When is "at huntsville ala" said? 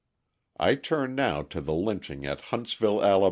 2.25-3.19